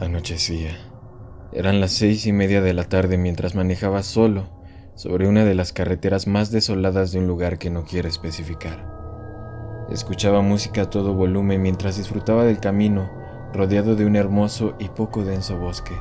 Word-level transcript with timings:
Anochecía. 0.00 0.78
Eran 1.52 1.80
las 1.80 1.90
seis 1.90 2.24
y 2.28 2.32
media 2.32 2.62
de 2.62 2.72
la 2.72 2.84
tarde 2.84 3.18
mientras 3.18 3.56
manejaba 3.56 4.04
solo 4.04 4.48
sobre 4.94 5.26
una 5.26 5.44
de 5.44 5.56
las 5.56 5.72
carreteras 5.72 6.28
más 6.28 6.52
desoladas 6.52 7.10
de 7.10 7.18
un 7.18 7.26
lugar 7.26 7.58
que 7.58 7.68
no 7.68 7.82
quiero 7.82 8.06
especificar. 8.06 9.86
Escuchaba 9.90 10.40
música 10.40 10.82
a 10.82 10.90
todo 10.90 11.14
volumen 11.14 11.62
mientras 11.62 11.96
disfrutaba 11.96 12.44
del 12.44 12.60
camino, 12.60 13.10
rodeado 13.52 13.96
de 13.96 14.06
un 14.06 14.14
hermoso 14.14 14.76
y 14.78 14.88
poco 14.88 15.24
denso 15.24 15.58
bosque, 15.58 16.00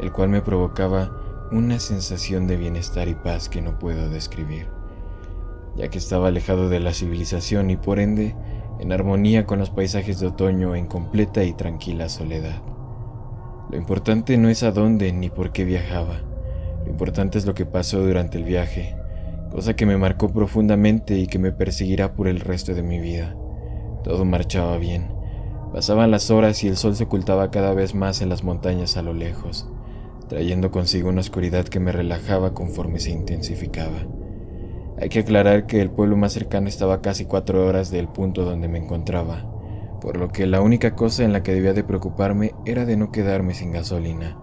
el 0.00 0.10
cual 0.10 0.30
me 0.30 0.42
provocaba 0.42 1.48
una 1.52 1.78
sensación 1.78 2.48
de 2.48 2.56
bienestar 2.56 3.06
y 3.06 3.14
paz 3.14 3.48
que 3.48 3.62
no 3.62 3.78
puedo 3.78 4.10
describir, 4.10 4.66
ya 5.76 5.86
que 5.90 5.98
estaba 5.98 6.26
alejado 6.26 6.68
de 6.68 6.80
la 6.80 6.92
civilización 6.92 7.70
y 7.70 7.76
por 7.76 8.00
ende 8.00 8.34
en 8.80 8.90
armonía 8.90 9.46
con 9.46 9.60
los 9.60 9.70
paisajes 9.70 10.18
de 10.18 10.26
otoño 10.26 10.74
en 10.74 10.86
completa 10.86 11.44
y 11.44 11.52
tranquila 11.52 12.08
soledad. 12.08 12.77
Lo 13.70 13.76
importante 13.76 14.38
no 14.38 14.48
es 14.48 14.62
a 14.62 14.72
dónde 14.72 15.12
ni 15.12 15.28
por 15.28 15.52
qué 15.52 15.64
viajaba. 15.64 16.22
Lo 16.84 16.90
importante 16.90 17.36
es 17.36 17.44
lo 17.44 17.54
que 17.54 17.66
pasó 17.66 18.00
durante 18.00 18.38
el 18.38 18.44
viaje, 18.44 18.96
cosa 19.50 19.76
que 19.76 19.84
me 19.84 19.98
marcó 19.98 20.28
profundamente 20.28 21.18
y 21.18 21.26
que 21.26 21.38
me 21.38 21.52
perseguirá 21.52 22.14
por 22.14 22.28
el 22.28 22.40
resto 22.40 22.74
de 22.74 22.82
mi 22.82 22.98
vida. 22.98 23.36
Todo 24.04 24.24
marchaba 24.24 24.78
bien. 24.78 25.08
Pasaban 25.72 26.10
las 26.10 26.30
horas 26.30 26.64
y 26.64 26.68
el 26.68 26.78
sol 26.78 26.96
se 26.96 27.04
ocultaba 27.04 27.50
cada 27.50 27.74
vez 27.74 27.94
más 27.94 28.22
en 28.22 28.30
las 28.30 28.42
montañas 28.42 28.96
a 28.96 29.02
lo 29.02 29.12
lejos, 29.12 29.68
trayendo 30.28 30.70
consigo 30.70 31.10
una 31.10 31.20
oscuridad 31.20 31.66
que 31.66 31.78
me 31.78 31.92
relajaba 31.92 32.54
conforme 32.54 33.00
se 33.00 33.10
intensificaba. 33.10 34.06
Hay 34.98 35.10
que 35.10 35.20
aclarar 35.20 35.66
que 35.66 35.82
el 35.82 35.90
pueblo 35.90 36.16
más 36.16 36.32
cercano 36.32 36.68
estaba 36.68 36.94
a 36.94 37.02
casi 37.02 37.26
cuatro 37.26 37.66
horas 37.66 37.90
del 37.90 38.08
punto 38.08 38.46
donde 38.46 38.66
me 38.66 38.78
encontraba, 38.78 39.44
por 40.00 40.16
lo 40.16 40.28
que 40.28 40.46
la 40.46 40.60
única 40.60 40.94
cosa 40.94 41.24
en 41.24 41.32
la 41.32 41.42
que 41.42 41.52
debía 41.52 41.74
de 41.74 41.84
preocuparme 41.84 42.54
era 42.64 42.84
de 42.84 42.96
no 42.96 43.10
quedarme 43.10 43.54
sin 43.54 43.72
gasolina, 43.72 44.36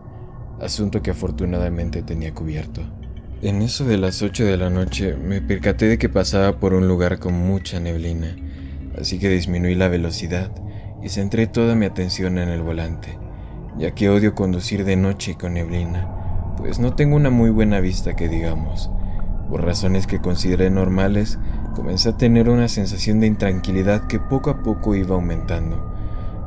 asunto 0.59 1.01
que 1.01 1.11
afortunadamente 1.11 2.03
tenía 2.03 2.33
cubierto. 2.33 2.81
En 3.41 3.61
eso 3.61 3.85
de 3.85 3.97
las 3.97 4.21
8 4.21 4.45
de 4.45 4.57
la 4.57 4.69
noche 4.69 5.15
me 5.15 5.41
percaté 5.41 5.87
de 5.87 5.97
que 5.97 6.09
pasaba 6.09 6.59
por 6.59 6.73
un 6.73 6.87
lugar 6.87 7.19
con 7.19 7.33
mucha 7.33 7.79
neblina, 7.79 8.35
así 8.99 9.19
que 9.19 9.29
disminuí 9.29 9.75
la 9.75 9.87
velocidad 9.87 10.51
y 11.03 11.09
centré 11.09 11.47
toda 11.47 11.75
mi 11.75 11.85
atención 11.85 12.37
en 12.37 12.49
el 12.49 12.61
volante, 12.61 13.19
ya 13.77 13.91
que 13.91 14.09
odio 14.09 14.33
conducir 14.35 14.85
de 14.85 14.95
noche 14.95 15.35
con 15.35 15.53
neblina, 15.53 16.55
pues 16.57 16.79
no 16.79 16.95
tengo 16.95 17.15
una 17.15 17.29
muy 17.29 17.49
buena 17.49 17.79
vista 17.79 18.15
que 18.15 18.29
digamos. 18.29 18.89
Por 19.49 19.63
razones 19.63 20.07
que 20.07 20.19
consideré 20.19 20.71
normales, 20.71 21.37
comencé 21.75 22.09
a 22.09 22.17
tener 22.17 22.49
una 22.49 22.67
sensación 22.67 23.19
de 23.19 23.27
intranquilidad 23.27 24.07
que 24.07 24.19
poco 24.19 24.49
a 24.49 24.63
poco 24.63 24.95
iba 24.95 25.13
aumentando. 25.13 25.93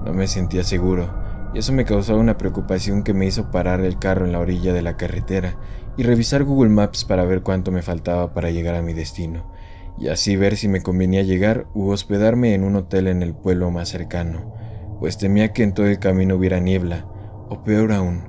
No 0.04 0.12
me 0.12 0.26
sentía 0.26 0.64
seguro, 0.64 1.14
y 1.54 1.58
eso 1.58 1.72
me 1.72 1.84
causaba 1.84 2.18
una 2.18 2.38
preocupación 2.38 3.04
que 3.04 3.14
me 3.14 3.26
hizo 3.26 3.50
parar 3.50 3.80
el 3.80 3.98
carro 3.98 4.26
en 4.26 4.32
la 4.32 4.40
orilla 4.40 4.72
de 4.72 4.82
la 4.82 4.96
carretera 4.96 5.56
y 5.96 6.02
revisar 6.02 6.44
Google 6.44 6.70
Maps 6.70 7.04
para 7.04 7.24
ver 7.24 7.42
cuánto 7.42 7.70
me 7.70 7.82
faltaba 7.82 8.32
para 8.34 8.50
llegar 8.50 8.74
a 8.74 8.82
mi 8.82 8.94
destino, 8.94 9.52
y 9.98 10.08
así 10.08 10.36
ver 10.36 10.56
si 10.56 10.68
me 10.68 10.82
convenía 10.82 11.22
llegar 11.22 11.66
u 11.74 11.90
hospedarme 11.90 12.54
en 12.54 12.64
un 12.64 12.76
hotel 12.76 13.08
en 13.08 13.22
el 13.22 13.34
pueblo 13.34 13.70
más 13.70 13.88
cercano, 13.88 14.54
pues 15.00 15.18
temía 15.18 15.52
que 15.52 15.62
en 15.62 15.74
todo 15.74 15.86
el 15.86 15.98
camino 15.98 16.36
hubiera 16.36 16.60
niebla, 16.60 17.06
o 17.48 17.62
peor 17.64 17.92
aún, 17.92 18.22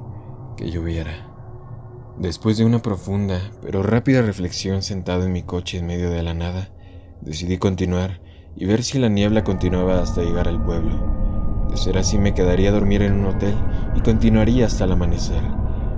que 0.57 0.69
lloviera. 0.69 1.27
Después 2.17 2.57
de 2.57 2.65
una 2.65 2.81
profunda 2.81 3.39
pero 3.61 3.83
rápida 3.83 4.21
reflexión 4.21 4.81
sentado 4.81 5.25
en 5.25 5.31
mi 5.31 5.43
coche 5.43 5.77
en 5.77 5.87
medio 5.87 6.09
de 6.09 6.23
la 6.23 6.33
nada, 6.33 6.69
decidí 7.21 7.57
continuar 7.57 8.21
y 8.55 8.65
ver 8.65 8.83
si 8.83 8.99
la 8.99 9.09
niebla 9.09 9.43
continuaba 9.43 10.01
hasta 10.01 10.21
llegar 10.21 10.47
al 10.47 10.63
pueblo. 10.63 11.67
De 11.69 11.77
ser 11.77 11.97
así 11.97 12.17
me 12.17 12.33
quedaría 12.33 12.69
a 12.69 12.73
dormir 12.73 13.01
en 13.01 13.13
un 13.13 13.25
hotel 13.25 13.55
y 13.95 14.01
continuaría 14.01 14.65
hasta 14.65 14.85
el 14.85 14.91
amanecer. 14.91 15.41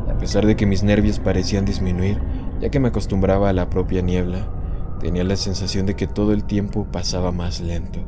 A 0.09 0.17
pesar 0.17 0.45
de 0.45 0.55
que 0.55 0.65
mis 0.65 0.83
nervios 0.83 1.19
parecían 1.19 1.65
disminuir, 1.65 2.19
ya 2.59 2.69
que 2.69 2.79
me 2.79 2.89
acostumbraba 2.89 3.49
a 3.49 3.53
la 3.53 3.69
propia 3.69 4.01
niebla, 4.01 4.47
tenía 4.99 5.23
la 5.23 5.35
sensación 5.35 5.85
de 5.85 5.95
que 5.95 6.07
todo 6.07 6.33
el 6.33 6.43
tiempo 6.43 6.85
pasaba 6.91 7.31
más 7.31 7.61
lento. 7.61 7.99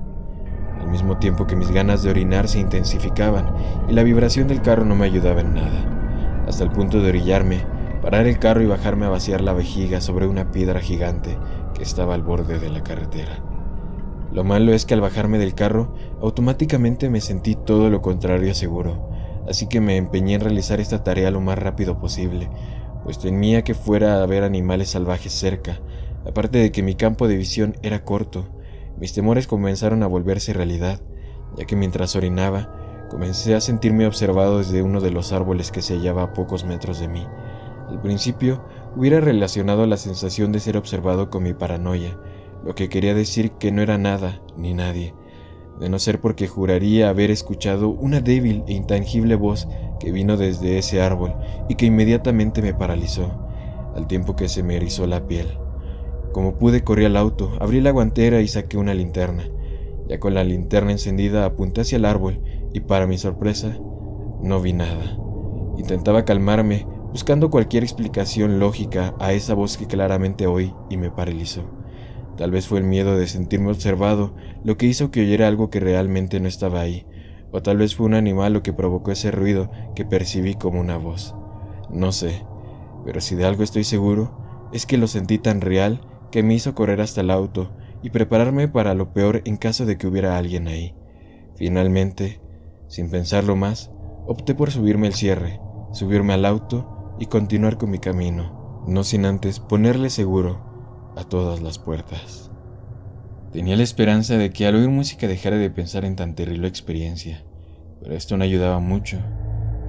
Al 0.80 0.90
mismo 0.90 1.18
tiempo 1.18 1.47
que 1.47 1.56
mis 1.56 1.72
ganas 1.72 2.03
de 2.03 2.09
orinar 2.09 2.47
se 2.47 2.59
intensificaban 2.59 3.56
y 3.90 3.94
la 3.94 4.03
vibración 4.03 4.47
del 4.47 4.62
carro 4.62 4.85
no 4.85 4.95
me 4.95 5.06
ayudaba 5.06 5.41
en 5.41 5.53
nada, 5.53 6.44
hasta 6.47 6.63
el 6.63 6.72
punto 6.72 7.01
de 7.01 7.09
orillarme 7.09 7.74
parar 8.03 8.28
el 8.28 8.38
carro 8.38 8.62
y 8.62 8.66
bajarme 8.66 9.06
a 9.06 9.09
vaciar 9.09 9.40
la 9.40 9.53
vejiga 9.53 10.01
sobre 10.01 10.28
una 10.28 10.51
piedra 10.51 10.81
gigante 10.81 11.38
que 11.73 11.84
estaba 11.84 12.13
al 12.13 12.23
borde 12.23 12.59
de 12.59 12.69
la 12.69 12.84
carretera. 12.84 13.44
Lo 14.31 14.44
malo 14.44 14.73
es 14.73 14.85
que 14.85 14.94
al 14.94 15.01
bajarme 15.01 15.38
del 15.38 15.53
carro, 15.53 15.94
automáticamente 16.22 17.09
me 17.09 17.22
sentí 17.22 17.56
todo 17.56 17.89
lo 17.89 18.01
contrario 18.01 18.51
a 18.51 18.56
seguro, 18.56 19.09
así 19.47 19.67
que 19.67 19.79
me 19.79 19.97
empeñé 19.97 20.35
en 20.35 20.41
realizar 20.41 20.79
esta 20.79 21.03
tarea 21.03 21.29
lo 21.29 21.39
más 21.39 21.59
rápido 21.59 22.00
posible, 22.00 22.50
pues 23.03 23.19
temía 23.19 23.63
que 23.63 23.75
fuera 23.75 24.16
a 24.16 24.23
haber 24.23 24.44
animales 24.44 24.89
salvajes 24.89 25.33
cerca, 25.33 25.79
aparte 26.25 26.57
de 26.57 26.72
que 26.72 26.81
mi 26.81 26.95
campo 26.95 27.28
de 27.28 27.38
visión 27.38 27.75
era 27.83 28.03
corto, 28.03 28.45
mis 29.00 29.13
temores 29.13 29.47
comenzaron 29.47 30.01
a 30.01 30.07
volverse 30.07 30.53
realidad, 30.53 31.00
ya 31.57 31.66
que 31.66 31.75
mientras 31.75 32.16
orinaba, 32.16 33.07
comencé 33.09 33.53
a 33.53 33.62
sentirme 33.62 34.07
observado 34.07 34.57
desde 34.57 34.81
uno 34.81 35.00
de 35.00 35.12
los 35.12 35.31
árboles 35.33 35.72
que 35.72 35.81
se 35.81 35.95
hallaba 35.95 36.23
a 36.23 36.33
pocos 36.33 36.66
metros 36.66 37.00
de 37.00 37.07
mí, 37.07 37.28
al 37.88 38.01
principio 38.01 38.63
hubiera 38.96 39.20
relacionado 39.20 39.86
la 39.88 39.98
sensación 39.98 40.52
de 40.52 40.59
ser 40.59 40.78
observado 40.78 41.30
con 41.30 41.44
mi 41.44 41.54
paranoia, 41.54 42.20
lo 42.64 42.76
que 42.76 42.90
quería 42.90 43.14
decir 43.14 43.52
que 43.52 43.72
no 43.72 43.81
era 43.81 43.98
nada 43.98 44.42
ni 44.56 44.74
nadie, 44.74 45.14
de 45.80 45.90
no 45.90 46.00
ser 46.00 46.22
porque 46.22 46.48
juraría 46.48 47.09
haber 47.09 47.31
escuchado 47.31 47.90
una 47.90 48.22
débil 48.22 48.64
e 48.68 48.74
intangible 48.74 49.36
voz 49.36 49.68
que 50.00 50.12
vino 50.12 50.38
desde 50.38 50.78
ese 50.78 51.02
árbol 51.02 51.34
y 51.70 51.76
que 51.76 51.86
inmediatamente 51.86 52.62
me 52.62 52.74
paralizó, 52.74 53.31
al 53.96 54.08
tiempo 54.08 54.36
que 54.36 54.48
se 54.48 54.64
me 54.64 54.76
erizó 54.76 55.08
la 55.08 55.28
piel. 55.28 55.58
Como 56.31 56.58
pude 56.58 56.84
corrí 56.84 57.06
al 57.06 57.18
auto, 57.18 57.52
abrí 57.60 57.80
la 57.80 57.92
guantera 57.92 58.42
y 58.42 58.48
saqué 58.48 58.78
una 58.78 58.94
linterna. 58.94 59.44
Ya 60.08 60.20
con 60.20 60.34
la 60.34 60.44
linterna 60.44 60.92
encendida 60.92 61.46
apunté 61.46 61.81
hacia 61.81 61.98
el 61.98 62.06
árbol 62.06 62.42
y 62.74 62.81
para 62.81 63.08
mi 63.08 63.18
sorpresa 63.18 63.78
no 64.42 64.60
vi 64.60 64.74
nada. 64.74 65.18
Intentaba 65.78 66.25
calmarme, 66.25 66.86
buscando 67.13 67.51
cualquier 67.51 67.84
explicación 67.84 68.59
lógica 68.59 69.13
a 69.19 69.34
esa 69.34 69.53
voz 69.53 69.78
que 69.78 69.85
claramente 69.85 70.47
oí 70.47 70.74
y 70.90 70.97
me 70.97 71.12
paralizó. 71.12 71.62
Tal 72.38 72.50
vez 72.50 72.68
fue 72.68 72.79
el 72.79 72.85
miedo 72.85 73.16
de 73.16 73.28
sentirme 73.28 73.69
observado 73.69 74.34
lo 74.63 74.78
que 74.78 74.88
hizo 74.88 75.12
que 75.12 75.22
oyera 75.22 75.47
algo 75.47 75.69
que 75.69 75.79
realmente 75.79 76.40
no 76.40 76.47
estaba 76.47 76.81
ahí, 76.81 77.06
o 77.51 77.62
tal 77.62 77.78
vez 77.78 77.96
fue 77.96 78.07
un 78.07 78.16
animal 78.16 78.53
lo 78.53 78.63
que 78.63 78.74
provocó 78.74 79.12
ese 79.12 79.29
ruido 79.29 79.69
que 79.96 80.06
percibí 80.06 80.56
como 80.56 80.81
una 80.81 80.97
voz. 80.97 81.35
No 81.91 82.12
sé, 82.12 82.47
pero 83.06 83.22
si 83.22 83.35
de 83.35 83.45
algo 83.45 83.62
estoy 83.62 83.84
seguro, 83.84 84.72
es 84.74 84.88
que 84.88 84.97
lo 84.97 85.06
sentí 85.06 85.38
tan 85.38 85.62
real 85.62 86.01
que 86.31 86.41
me 86.41 86.56
hizo 86.56 86.74
correr 86.74 87.00
hasta 87.00 87.22
el 87.22 87.30
auto 87.30 87.75
y 88.01 88.09
prepararme 88.09 88.69
para 88.69 88.95
lo 88.95 89.13
peor 89.13 89.44
en 89.45 89.57
caso 89.57 89.85
de 89.85 90.00
que 90.00 90.07
hubiera 90.07 90.35
alguien 90.35 90.68
ahí. 90.68 90.95
Finalmente, 91.57 92.41
sin 92.88 93.12
pensarlo 93.12 93.56
más, 93.56 93.91
opté 94.25 94.56
por 94.56 94.72
subirme 94.72 95.06
el 95.06 95.13
cierre, 95.13 95.59
subirme 95.91 96.34
al 96.34 96.45
auto 96.45 96.93
y 97.19 97.28
continuar 97.28 97.78
con 97.78 97.91
mi 97.91 98.00
camino, 98.00 98.84
no 98.88 99.03
sin 99.03 99.25
antes 99.25 99.59
ponerle 99.59 100.09
seguro 100.09 100.59
a 101.16 101.24
todas 101.24 101.62
las 101.62 101.79
puertas. 101.79 102.51
Tenía 103.51 103.75
la 103.78 103.84
esperanza 103.84 104.38
de 104.38 104.50
que 104.50 104.66
al 104.66 104.75
oír 104.75 104.90
música 104.90 105.28
dejara 105.28 105.57
de 105.57 105.69
pensar 105.69 106.06
en 106.06 106.16
tan 106.16 106.34
terrible 106.34 106.68
experiencia, 106.68 107.44
pero 108.01 108.16
esto 108.16 108.35
no 108.35 108.44
ayudaba 108.44 108.79
mucho, 108.79 109.19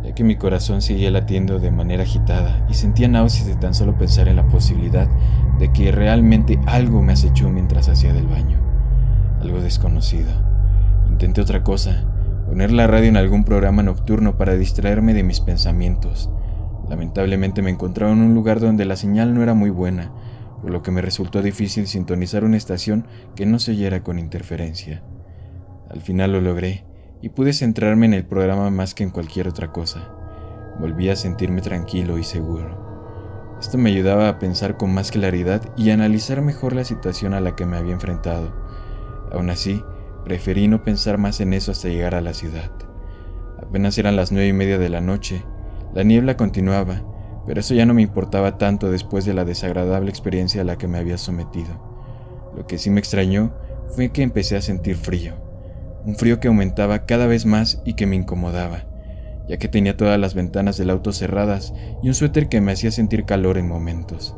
ya 0.05 0.15
que 0.15 0.23
mi 0.23 0.37
corazón 0.37 0.83
seguía 0.83 1.11
latiendo 1.11 1.59
de 1.59 1.71
manera 1.71 2.03
agitada 2.03 2.67
y 2.69 2.75
sentía 2.75 3.09
náuseas 3.09 3.47
de 3.47 3.57
tan 3.57 3.73
solo 3.73 3.97
pensar 3.97 4.29
en 4.29 4.37
la 4.37 4.47
posibilidad 4.49 5.09
de 5.59 5.73
que 5.73 5.93
realmente 5.93 6.61
algo 6.67 7.01
me 7.01 7.15
acechó 7.15 7.49
mientras 7.49 7.89
hacía 7.89 8.13
del 8.13 8.27
baño, 8.27 8.59
algo 9.41 9.61
desconocido. 9.61 10.31
Intenté 11.09 11.41
otra 11.41 11.63
cosa, 11.63 12.05
poner 12.47 12.71
la 12.71 12.87
radio 12.87 13.09
en 13.09 13.17
algún 13.17 13.45
programa 13.45 13.83
nocturno 13.83 14.37
para 14.37 14.57
distraerme 14.57 15.15
de 15.15 15.23
mis 15.23 15.41
pensamientos, 15.41 16.29
Lamentablemente 16.89 17.63
me 17.63 17.71
encontraba 17.71 18.13
en 18.13 18.21
un 18.21 18.35
lugar 18.35 18.61
donde 18.61 18.85
la 18.85 18.97
señal 18.97 19.35
no 19.35 19.43
era 19.43 19.55
muy 19.55 19.71
buena, 19.71 20.13
por 20.61 20.71
lo 20.71 20.83
que 20.83 20.91
me 20.91 21.03
resultó 21.03 21.43
difícil 21.43 21.87
sintonizar 21.87 22.45
una 22.45 22.57
estación 22.57 23.07
que 23.35 23.47
no 23.47 23.59
se 23.59 23.73
oyera 23.73 24.03
con 24.03 24.19
interferencia. 24.19 25.03
Al 25.91 26.01
final 26.01 26.33
lo 26.33 26.41
logré 26.41 26.85
y 27.23 27.31
pude 27.31 27.53
centrarme 27.53 28.07
en 28.07 28.15
el 28.15 28.27
programa 28.27 28.71
más 28.71 28.95
que 28.95 29.03
en 29.03 29.11
cualquier 29.11 29.49
otra 29.49 29.73
cosa. 29.73 30.11
Volví 30.79 31.09
a 31.09 31.17
sentirme 31.17 31.61
tranquilo 31.61 32.19
y 32.19 32.25
seguro. 32.25 33.57
Esto 33.61 33.79
me 33.79 33.91
ayudaba 33.91 34.29
a 34.29 34.39
pensar 34.39 34.77
con 34.77 34.93
más 34.93 35.11
claridad 35.11 35.63
y 35.77 35.91
a 35.91 35.95
analizar 35.95 36.43
mejor 36.43 36.75
la 36.75 36.85
situación 36.85 37.33
a 37.33 37.41
la 37.41 37.57
que 37.57 37.65
me 37.65 37.77
había 37.77 37.95
enfrentado. 37.95 38.53
Aún 39.33 39.49
así, 39.49 39.83
preferí 40.25 40.69
no 40.69 40.83
pensar 40.83 41.17
más 41.17 41.41
en 41.41 41.53
eso 41.53 41.73
hasta 41.73 41.89
llegar 41.89 42.15
a 42.15 42.21
la 42.21 42.35
ciudad. 42.35 42.71
Apenas 43.63 43.97
eran 43.97 44.17
las 44.17 44.33
nueve 44.33 44.49
y 44.49 44.53
media 44.53 44.79
de 44.79 44.89
la 44.89 45.01
noche 45.01 45.45
la 45.95 46.03
niebla 46.03 46.37
continuaba, 46.37 47.03
pero 47.47 47.61
eso 47.61 47.73
ya 47.73 47.87
no 47.87 47.95
me 47.95 48.03
importaba 48.03 48.59
tanto 48.59 48.91
después 48.91 49.25
de 49.25 49.33
la 49.33 49.45
desagradable 49.45 50.11
experiencia 50.11 50.63
a 50.63 50.65
la 50.65 50.77
que 50.77 50.89
me 50.89 50.99
había 50.99 51.19
sometido. 51.19 51.81
Lo 52.57 52.67
que 52.67 52.79
sí 52.79 52.91
me 52.91 52.99
extrañó 52.99 53.55
fue 53.89 54.11
que 54.11 54.23
empecé 54.23 54.57
a 54.57 54.61
sentir 54.61 54.97
frío, 54.97 55.35
un 56.05 56.17
frío 56.17 56.41
que 56.41 56.49
aumentaba 56.49 57.07
cada 57.07 57.27
vez 57.27 57.47
más 57.47 57.81
y 57.85 57.95
que 57.95 58.07
me 58.07 58.17
incomodaba, 58.17 58.87
ya 59.49 59.57
que 59.59 59.69
tenía 59.69 59.97
todas 59.97 60.19
las 60.19 60.35
ventanas 60.35 60.77
del 60.77 60.91
auto 60.91 61.13
cerradas 61.13 61.73
y 62.03 62.09
un 62.09 62.15
suéter 62.15 62.49
que 62.49 62.61
me 62.61 62.73
hacía 62.73 62.91
sentir 62.91 63.25
calor 63.25 63.57
en 63.57 63.69
momentos. 63.69 64.35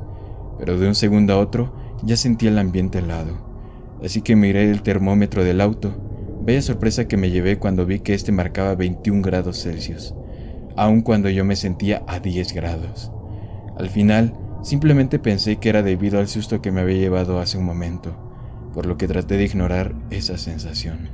Pero 0.59 0.79
de 0.79 0.89
un 0.89 0.95
segundo 0.95 1.33
a 1.33 1.39
otro 1.39 1.75
ya 2.03 2.19
sentía 2.19 2.51
el 2.51 2.59
ambiente 2.59 2.99
helado, 2.99 3.39
así 4.05 4.21
que 4.21 4.37
miré 4.37 4.71
el 4.71 4.83
termómetro 4.83 5.43
del 5.43 5.63
auto. 5.63 5.95
Vaya 6.43 6.61
sorpresa 6.61 7.09
que 7.09 7.17
me 7.17 7.31
llevé 7.31 7.59
cuando 7.59 7.87
vi 7.87 8.01
que 8.01 8.13
este 8.13 8.31
marcaba 8.31 8.75
21 8.75 9.23
grados 9.23 9.63
Celsius, 9.63 10.15
aun 10.77 11.01
cuando 11.01 11.31
yo 11.31 11.45
me 11.45 11.57
sentía 11.57 12.03
a 12.07 12.21
10 12.21 12.53
grados. 12.53 13.11
Al 13.79 13.91
final, 13.91 14.35
simplemente 14.63 15.19
pensé 15.19 15.57
que 15.57 15.69
era 15.69 15.83
debido 15.83 16.19
al 16.19 16.29
susto 16.29 16.63
que 16.63 16.71
me 16.71 16.81
había 16.81 16.99
llevado 16.99 17.41
hace 17.41 17.59
un 17.59 17.65
momento, 17.65 18.17
por 18.75 18.87
lo 18.87 18.97
que 18.97 19.09
traté 19.09 19.37
de 19.37 19.45
ignorar 19.45 19.95
esa 20.11 20.39
sensación. 20.39 21.09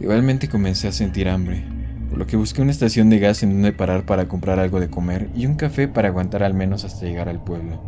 Igualmente 0.00 0.48
comencé 0.48 0.88
a 0.88 0.92
sentir 0.92 1.28
hambre, 1.28 1.64
por 2.08 2.18
lo 2.18 2.26
que 2.26 2.36
busqué 2.36 2.60
una 2.60 2.72
estación 2.72 3.08
de 3.08 3.20
gas 3.20 3.42
en 3.42 3.52
donde 3.52 3.72
parar 3.72 4.04
para 4.04 4.26
comprar 4.26 4.58
algo 4.58 4.80
de 4.80 4.90
comer 4.90 5.30
y 5.34 5.46
un 5.46 5.54
café 5.54 5.86
para 5.86 6.08
aguantar 6.08 6.42
al 6.42 6.54
menos 6.54 6.84
hasta 6.84 7.06
llegar 7.06 7.28
al 7.28 7.42
pueblo. 7.42 7.80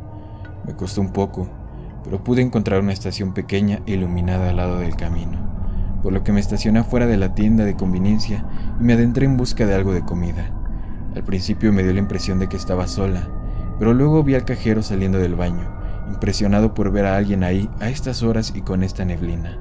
Me 0.65 0.75
costó 0.75 1.01
un 1.01 1.13
poco, 1.13 1.51
pero 2.05 2.23
pude 2.23 2.41
encontrar 2.41 2.81
una 2.81 2.93
estación 2.93 3.35
pequeña 3.35 3.81
e 3.87 3.95
iluminada 3.95 4.51
al 4.51 4.57
lado 4.57 4.79
del 4.79 4.95
camino, 4.95 6.01
por 6.03 6.13
lo 6.13 6.23
que 6.23 6.33
me 6.33 6.41
estacioné 6.41 6.85
fuera 6.85 7.07
de 7.07 7.17
la 7.17 7.35
tienda 7.35 7.65
de 7.65 7.75
conveniencia 7.75 8.47
y 8.81 8.85
me 8.85 8.93
adentré 8.93 9.27
en 9.27 9.37
busca 9.37 9.67
de 9.67 9.75
algo 9.75 9.93
de 9.93 10.05
comida. 10.05 10.54
Al 11.15 11.25
principio 11.25 11.73
me 11.73 11.83
dio 11.83 11.93
la 11.93 12.01
impresión 12.01 12.39
de 12.39 12.49
que 12.49 12.57
estaba 12.57 12.89
sola, 12.89 13.29
pero 13.79 13.95
luego 13.95 14.23
vi 14.23 14.35
al 14.35 14.45
cajero 14.45 14.83
saliendo 14.83 15.19
del 15.19 15.35
baño, 15.35 15.73
impresionado 16.09 16.75
por 16.75 16.91
ver 16.91 17.07
a 17.07 17.17
alguien 17.17 17.45
ahí 17.45 17.71
a 17.81 17.89
estas 17.89 18.23
horas 18.23 18.53
y 18.55 18.63
con 18.63 18.83
esta 18.83 19.05
neblina. 19.05 19.61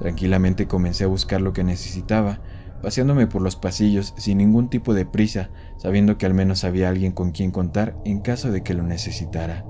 Tranquilamente 0.00 0.66
comencé 0.66 1.04
a 1.04 1.08
buscar 1.08 1.40
lo 1.40 1.52
que 1.52 1.62
necesitaba, 1.62 2.40
paseándome 2.82 3.26
por 3.26 3.42
los 3.42 3.56
pasillos 3.56 4.14
sin 4.16 4.38
ningún 4.38 4.68
tipo 4.68 4.94
de 4.94 5.06
prisa, 5.06 5.50
sabiendo 5.76 6.18
que 6.18 6.26
al 6.26 6.34
menos 6.34 6.64
había 6.64 6.88
alguien 6.88 7.12
con 7.12 7.32
quien 7.32 7.50
contar 7.50 7.96
en 8.04 8.20
caso 8.20 8.50
de 8.50 8.62
que 8.62 8.74
lo 8.74 8.82
necesitara. 8.82 9.64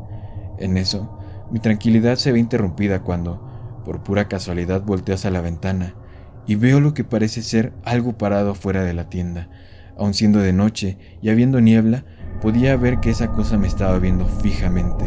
En 0.58 0.76
eso, 0.76 1.18
mi 1.50 1.58
tranquilidad 1.58 2.16
se 2.16 2.32
ve 2.32 2.38
interrumpida 2.38 3.02
cuando, 3.02 3.82
por 3.84 4.02
pura 4.02 4.28
casualidad, 4.28 4.82
volteo 4.82 5.16
hacia 5.16 5.30
la 5.30 5.40
ventana 5.40 5.94
y 6.46 6.54
veo 6.54 6.80
lo 6.80 6.94
que 6.94 7.04
parece 7.04 7.42
ser 7.42 7.72
algo 7.84 8.16
parado 8.16 8.54
fuera 8.54 8.84
de 8.84 8.94
la 8.94 9.08
tienda. 9.08 9.48
Aun 10.00 10.14
siendo 10.14 10.38
de 10.38 10.54
noche 10.54 10.96
y 11.20 11.28
habiendo 11.28 11.60
niebla, 11.60 12.04
podía 12.40 12.74
ver 12.74 13.00
que 13.00 13.10
esa 13.10 13.28
cosa 13.28 13.58
me 13.58 13.66
estaba 13.66 13.98
viendo 13.98 14.24
fijamente, 14.24 15.04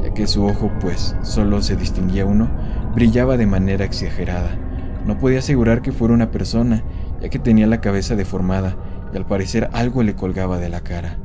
ya 0.00 0.14
que 0.14 0.28
su 0.28 0.44
ojo, 0.44 0.70
pues 0.80 1.16
solo 1.22 1.60
se 1.60 1.74
distinguía 1.74 2.24
uno, 2.24 2.48
brillaba 2.94 3.36
de 3.36 3.46
manera 3.46 3.84
exagerada. 3.84 4.56
No 5.04 5.18
podía 5.18 5.40
asegurar 5.40 5.82
que 5.82 5.90
fuera 5.90 6.14
una 6.14 6.30
persona, 6.30 6.84
ya 7.20 7.30
que 7.30 7.40
tenía 7.40 7.66
la 7.66 7.80
cabeza 7.80 8.14
deformada 8.14 8.76
y 9.12 9.16
al 9.16 9.26
parecer 9.26 9.70
algo 9.72 10.04
le 10.04 10.14
colgaba 10.14 10.58
de 10.58 10.68
la 10.68 10.82
cara, 10.82 11.18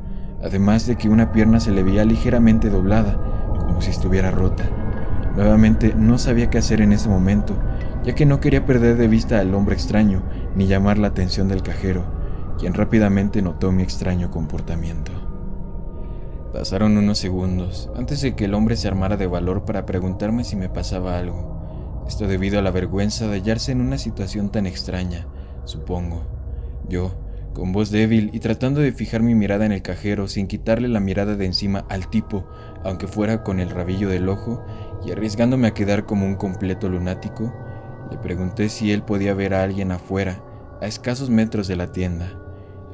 además 0.44 0.88
de 0.88 0.96
que 0.96 1.08
una 1.08 1.32
pierna 1.32 1.60
se 1.60 1.70
le 1.70 1.84
veía 1.84 2.06
ligeramente 2.06 2.72
doblada, 2.72 3.20
como 3.60 3.80
si 3.80 3.92
estuviera 3.92 4.32
rota. 4.32 4.64
Nuevamente 5.36 5.94
no 5.96 6.18
sabía 6.18 6.50
qué 6.50 6.58
hacer 6.58 6.82
en 6.82 6.94
ese 6.94 7.10
momento, 7.10 7.54
ya 8.04 8.16
que 8.16 8.26
no 8.26 8.40
quería 8.40 8.66
perder 8.66 8.98
de 8.98 9.08
vista 9.08 9.40
al 9.40 9.54
hombre 9.54 9.76
extraño 9.76 10.24
ni 10.56 10.66
llamar 10.66 10.98
la 10.98 11.10
atención 11.10 11.48
del 11.48 11.62
cajero, 11.62 12.13
quien 12.58 12.74
rápidamente 12.74 13.42
notó 13.42 13.72
mi 13.72 13.84
extraño 13.84 14.32
comportamiento. 14.32 15.12
Pasaron 16.54 16.98
unos 16.98 17.18
segundos 17.18 17.90
antes 17.96 18.22
de 18.22 18.36
que 18.36 18.46
el 18.46 18.54
hombre 18.54 18.76
se 18.76 18.88
armara 18.88 19.18
de 19.18 19.26
valor 19.26 19.66
para 19.66 19.88
preguntarme 19.88 20.44
si 20.44 20.56
me 20.56 20.70
pasaba 20.70 21.18
algo. 21.18 22.04
Esto 22.08 22.28
debido 22.28 22.60
a 22.60 22.62
la 22.62 22.70
vergüenza 22.70 23.28
de 23.28 23.38
hallarse 23.38 23.72
en 23.72 23.82
una 23.82 23.98
situación 23.98 24.52
tan 24.52 24.68
extraña, 24.68 25.26
supongo. 25.66 26.24
Yo, 26.88 27.16
con 27.54 27.72
voz 27.72 27.90
débil 27.90 28.30
y 28.34 28.40
tratando 28.40 28.82
de 28.82 28.92
fijar 28.92 29.24
mi 29.24 29.36
mirada 29.36 29.66
en 29.66 29.72
el 29.72 29.82
cajero 29.82 30.28
sin 30.28 30.48
quitarle 30.48 30.90
la 30.90 31.00
mirada 31.00 31.36
de 31.36 31.46
encima 31.46 31.86
al 31.90 32.08
tipo, 32.10 32.46
aunque 32.84 33.08
fuera 33.08 33.44
con 33.44 33.60
el 33.60 33.70
rabillo 33.70 34.10
del 34.10 34.30
ojo, 34.30 34.64
y 35.06 35.12
arriesgándome 35.12 35.68
a 35.68 35.74
quedar 35.74 36.06
como 36.06 36.26
un 36.26 36.36
completo 36.36 36.90
lunático, 36.90 37.52
le 38.12 38.18
pregunté 38.18 38.70
si 38.70 38.92
él 38.92 39.02
podía 39.02 39.34
ver 39.34 39.54
a 39.54 39.64
alguien 39.64 39.92
afuera, 39.92 40.44
a 40.82 40.86
escasos 40.86 41.30
metros 41.30 41.68
de 41.68 41.78
la 41.78 41.92
tienda. 41.92 42.43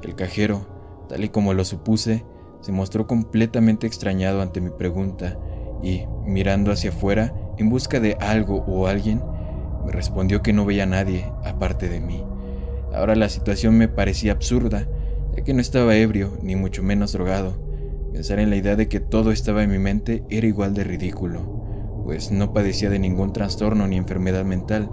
El 0.03 0.15
cajero, 0.15 0.65
tal 1.09 1.23
y 1.23 1.29
como 1.29 1.53
lo 1.53 1.65
supuse, 1.65 2.25
se 2.61 2.71
mostró 2.71 3.07
completamente 3.07 3.87
extrañado 3.87 4.41
ante 4.41 4.61
mi 4.61 4.69
pregunta 4.69 5.37
y, 5.81 6.03
mirando 6.25 6.71
hacia 6.71 6.89
afuera 6.89 7.33
en 7.57 7.69
busca 7.69 7.99
de 7.99 8.15
algo 8.19 8.63
o 8.67 8.87
alguien, 8.87 9.21
me 9.85 9.91
respondió 9.91 10.41
que 10.41 10.53
no 10.53 10.65
veía 10.65 10.83
a 10.83 10.87
nadie 10.87 11.31
aparte 11.43 11.89
de 11.89 11.99
mí. 11.99 12.23
Ahora 12.93 13.15
la 13.15 13.29
situación 13.29 13.77
me 13.77 13.87
parecía 13.87 14.31
absurda, 14.31 14.87
ya 15.35 15.43
que 15.43 15.53
no 15.53 15.61
estaba 15.61 15.95
ebrio, 15.95 16.37
ni 16.41 16.55
mucho 16.55 16.83
menos 16.83 17.13
drogado. 17.13 17.53
Pensar 18.13 18.39
en 18.39 18.49
la 18.49 18.55
idea 18.55 18.75
de 18.75 18.87
que 18.87 18.99
todo 18.99 19.31
estaba 19.31 19.63
en 19.63 19.71
mi 19.71 19.79
mente 19.79 20.23
era 20.29 20.47
igual 20.47 20.73
de 20.73 20.83
ridículo, 20.83 21.41
pues 22.03 22.31
no 22.31 22.53
padecía 22.53 22.89
de 22.89 22.99
ningún 22.99 23.33
trastorno 23.33 23.87
ni 23.87 23.97
enfermedad 23.97 24.43
mental, 24.43 24.89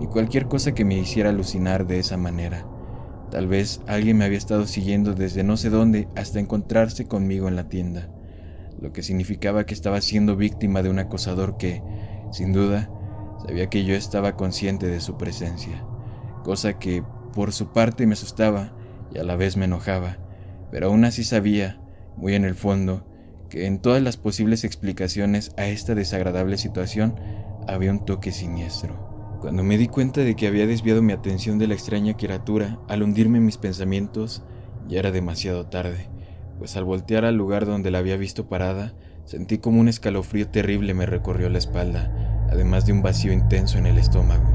ni 0.00 0.06
cualquier 0.06 0.48
cosa 0.48 0.74
que 0.74 0.84
me 0.84 0.98
hiciera 0.98 1.30
alucinar 1.30 1.86
de 1.86 1.98
esa 1.98 2.16
manera. 2.16 2.66
Tal 3.30 3.48
vez 3.48 3.80
alguien 3.86 4.18
me 4.18 4.24
había 4.24 4.38
estado 4.38 4.66
siguiendo 4.66 5.14
desde 5.14 5.42
no 5.42 5.56
sé 5.56 5.70
dónde 5.70 6.08
hasta 6.14 6.38
encontrarse 6.38 7.06
conmigo 7.06 7.48
en 7.48 7.56
la 7.56 7.68
tienda, 7.68 8.08
lo 8.80 8.92
que 8.92 9.02
significaba 9.02 9.66
que 9.66 9.74
estaba 9.74 10.00
siendo 10.00 10.36
víctima 10.36 10.82
de 10.82 10.90
un 10.90 10.98
acosador 10.98 11.56
que, 11.56 11.82
sin 12.30 12.52
duda, 12.52 12.90
sabía 13.46 13.68
que 13.68 13.84
yo 13.84 13.94
estaba 13.94 14.36
consciente 14.36 14.86
de 14.86 15.00
su 15.00 15.16
presencia, 15.16 15.84
cosa 16.44 16.78
que 16.78 17.02
por 17.32 17.52
su 17.52 17.72
parte 17.72 18.06
me 18.06 18.14
asustaba 18.14 18.72
y 19.12 19.18
a 19.18 19.24
la 19.24 19.36
vez 19.36 19.56
me 19.56 19.64
enojaba, 19.64 20.18
pero 20.70 20.88
aún 20.88 21.04
así 21.04 21.24
sabía, 21.24 21.80
muy 22.16 22.34
en 22.34 22.44
el 22.44 22.54
fondo, 22.54 23.06
que 23.50 23.66
en 23.66 23.80
todas 23.80 24.02
las 24.02 24.16
posibles 24.16 24.64
explicaciones 24.64 25.52
a 25.56 25.66
esta 25.66 25.94
desagradable 25.94 26.58
situación 26.58 27.16
había 27.66 27.90
un 27.90 28.04
toque 28.04 28.32
siniestro. 28.32 29.15
Cuando 29.40 29.62
me 29.62 29.76
di 29.76 29.86
cuenta 29.86 30.22
de 30.22 30.34
que 30.34 30.46
había 30.46 30.66
desviado 30.66 31.02
mi 31.02 31.12
atención 31.12 31.58
de 31.58 31.66
la 31.66 31.74
extraña 31.74 32.16
criatura 32.16 32.78
al 32.88 33.02
hundirme 33.02 33.36
en 33.38 33.44
mis 33.44 33.58
pensamientos, 33.58 34.42
ya 34.88 34.98
era 34.98 35.10
demasiado 35.10 35.66
tarde, 35.66 36.08
pues 36.58 36.76
al 36.76 36.84
voltear 36.84 37.26
al 37.26 37.36
lugar 37.36 37.66
donde 37.66 37.90
la 37.90 37.98
había 37.98 38.16
visto 38.16 38.48
parada, 38.48 38.94
sentí 39.24 39.58
como 39.58 39.78
un 39.78 39.88
escalofrío 39.88 40.48
terrible 40.48 40.94
me 40.94 41.04
recorrió 41.04 41.50
la 41.50 41.58
espalda, 41.58 42.46
además 42.50 42.86
de 42.86 42.92
un 42.92 43.02
vacío 43.02 43.30
intenso 43.32 43.76
en 43.76 43.86
el 43.86 43.98
estómago. 43.98 44.48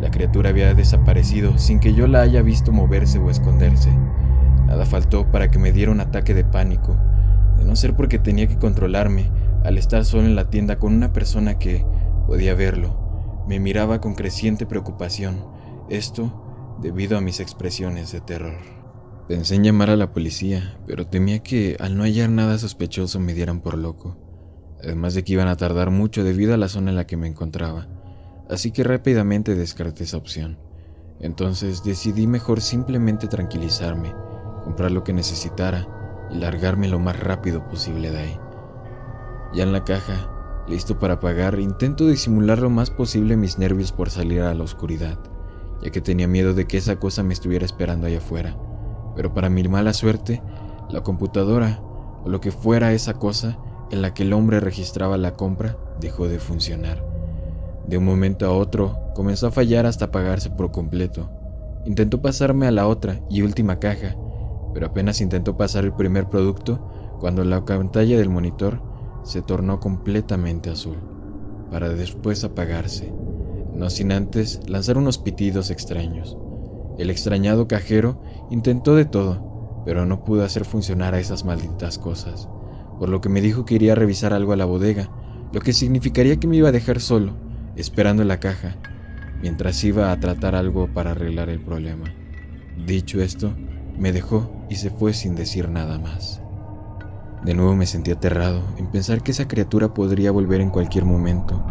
La 0.00 0.10
criatura 0.10 0.48
había 0.48 0.72
desaparecido 0.72 1.58
sin 1.58 1.78
que 1.78 1.92
yo 1.92 2.06
la 2.06 2.22
haya 2.22 2.40
visto 2.40 2.72
moverse 2.72 3.18
o 3.18 3.30
esconderse. 3.30 3.90
Nada 4.66 4.86
faltó 4.86 5.30
para 5.30 5.50
que 5.50 5.58
me 5.58 5.72
diera 5.72 5.92
un 5.92 6.00
ataque 6.00 6.32
de 6.32 6.44
pánico, 6.44 6.96
de 7.58 7.64
no 7.66 7.76
ser 7.76 7.94
porque 7.94 8.18
tenía 8.18 8.46
que 8.46 8.58
controlarme 8.58 9.30
al 9.62 9.76
estar 9.76 10.06
solo 10.06 10.24
en 10.24 10.36
la 10.36 10.48
tienda 10.48 10.76
con 10.76 10.94
una 10.94 11.12
persona 11.12 11.58
que, 11.58 11.84
podía 12.26 12.54
verlo, 12.54 13.05
me 13.46 13.60
miraba 13.60 14.00
con 14.00 14.14
creciente 14.14 14.66
preocupación, 14.66 15.44
esto 15.88 16.76
debido 16.80 17.16
a 17.16 17.20
mis 17.20 17.40
expresiones 17.40 18.12
de 18.12 18.20
terror. 18.20 18.58
Pensé 19.28 19.56
en 19.56 19.64
llamar 19.64 19.90
a 19.90 19.96
la 19.96 20.12
policía, 20.12 20.78
pero 20.86 21.06
temía 21.06 21.42
que 21.42 21.76
al 21.80 21.96
no 21.96 22.04
hallar 22.04 22.30
nada 22.30 22.58
sospechoso 22.58 23.18
me 23.18 23.34
dieran 23.34 23.60
por 23.60 23.76
loco, 23.76 24.16
además 24.82 25.14
de 25.14 25.24
que 25.24 25.32
iban 25.32 25.48
a 25.48 25.56
tardar 25.56 25.90
mucho 25.90 26.22
debido 26.24 26.54
a 26.54 26.56
la 26.56 26.68
zona 26.68 26.90
en 26.90 26.96
la 26.96 27.06
que 27.06 27.16
me 27.16 27.26
encontraba 27.26 27.88
así 28.48 28.70
que 28.70 28.84
rápidamente 28.84 29.54
descarté 29.54 30.04
esa 30.04 30.16
opción. 30.16 30.58
Entonces 31.20 31.82
decidí 31.82 32.26
mejor 32.26 32.60
simplemente 32.60 33.26
tranquilizarme, 33.26 34.14
comprar 34.64 34.90
lo 34.90 35.04
que 35.04 35.12
necesitara 35.12 35.86
y 36.30 36.36
largarme 36.36 36.88
lo 36.88 36.98
más 36.98 37.18
rápido 37.18 37.66
posible 37.68 38.10
de 38.10 38.18
ahí. 38.18 38.40
Ya 39.54 39.62
en 39.62 39.72
la 39.72 39.84
caja, 39.84 40.30
listo 40.68 40.98
para 40.98 41.20
pagar, 41.20 41.58
intento 41.58 42.06
disimular 42.06 42.58
lo 42.58 42.70
más 42.70 42.90
posible 42.90 43.36
mis 43.36 43.58
nervios 43.58 43.92
por 43.92 44.10
salir 44.10 44.42
a 44.42 44.54
la 44.54 44.64
oscuridad, 44.64 45.18
ya 45.82 45.90
que 45.90 46.00
tenía 46.00 46.26
miedo 46.26 46.54
de 46.54 46.66
que 46.66 46.76
esa 46.76 46.96
cosa 46.96 47.22
me 47.22 47.32
estuviera 47.32 47.64
esperando 47.64 48.06
allá 48.06 48.18
afuera. 48.18 48.56
Pero 49.14 49.32
para 49.32 49.48
mi 49.48 49.62
mala 49.64 49.92
suerte, 49.92 50.42
la 50.90 51.02
computadora, 51.02 51.80
o 52.24 52.28
lo 52.28 52.40
que 52.40 52.50
fuera 52.50 52.92
esa 52.92 53.14
cosa 53.14 53.58
en 53.90 54.02
la 54.02 54.12
que 54.14 54.24
el 54.24 54.32
hombre 54.32 54.60
registraba 54.60 55.16
la 55.16 55.34
compra, 55.34 55.76
dejó 56.00 56.28
de 56.28 56.38
funcionar. 56.38 57.04
De 57.86 57.98
un 57.98 58.04
momento 58.04 58.46
a 58.46 58.52
otro, 58.52 58.98
comenzó 59.14 59.46
a 59.46 59.52
fallar 59.52 59.86
hasta 59.86 60.06
apagarse 60.06 60.50
por 60.50 60.72
completo. 60.72 61.30
Intentó 61.84 62.20
pasarme 62.20 62.66
a 62.66 62.72
la 62.72 62.88
otra 62.88 63.20
y 63.30 63.42
última 63.42 63.78
caja, 63.78 64.16
pero 64.74 64.86
apenas 64.86 65.20
intentó 65.20 65.56
pasar 65.56 65.84
el 65.84 65.92
primer 65.92 66.28
producto 66.28 66.90
cuando 67.20 67.44
la 67.44 67.64
pantalla 67.64 68.18
del 68.18 68.28
monitor 68.28 68.95
se 69.26 69.42
tornó 69.42 69.80
completamente 69.80 70.70
azul, 70.70 70.96
para 71.70 71.88
después 71.88 72.44
apagarse, 72.44 73.12
no 73.74 73.90
sin 73.90 74.12
antes 74.12 74.60
lanzar 74.68 74.96
unos 74.96 75.18
pitidos 75.18 75.70
extraños. 75.70 76.38
El 76.96 77.10
extrañado 77.10 77.66
cajero 77.66 78.22
intentó 78.50 78.94
de 78.94 79.04
todo, 79.04 79.82
pero 79.84 80.06
no 80.06 80.24
pudo 80.24 80.44
hacer 80.44 80.64
funcionar 80.64 81.14
a 81.14 81.18
esas 81.18 81.44
malditas 81.44 81.98
cosas, 81.98 82.48
por 83.00 83.08
lo 83.08 83.20
que 83.20 83.28
me 83.28 83.40
dijo 83.40 83.64
que 83.64 83.74
iría 83.74 83.92
a 83.92 83.96
revisar 83.96 84.32
algo 84.32 84.52
a 84.52 84.56
la 84.56 84.64
bodega, 84.64 85.10
lo 85.52 85.60
que 85.60 85.72
significaría 85.72 86.36
que 86.36 86.46
me 86.46 86.56
iba 86.56 86.68
a 86.68 86.72
dejar 86.72 87.00
solo 87.00 87.34
esperando 87.74 88.22
en 88.22 88.28
la 88.28 88.40
caja, 88.40 88.76
mientras 89.42 89.82
iba 89.82 90.12
a 90.12 90.20
tratar 90.20 90.54
algo 90.54 90.88
para 90.94 91.10
arreglar 91.10 91.50
el 91.50 91.60
problema. 91.60 92.14
Dicho 92.86 93.20
esto, 93.20 93.52
me 93.98 94.12
dejó 94.12 94.50
y 94.70 94.76
se 94.76 94.90
fue 94.90 95.12
sin 95.12 95.34
decir 95.34 95.68
nada 95.68 95.98
más. 95.98 96.40
De 97.46 97.54
nuevo 97.54 97.76
me 97.76 97.86
sentí 97.86 98.10
aterrado 98.10 98.60
en 98.76 98.88
pensar 98.88 99.22
que 99.22 99.30
esa 99.30 99.46
criatura 99.46 99.94
podría 99.94 100.32
volver 100.32 100.60
en 100.60 100.70
cualquier 100.70 101.04
momento, 101.04 101.64